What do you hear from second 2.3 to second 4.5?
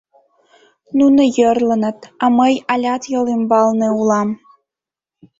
мый алят йол ӱмбалне улам...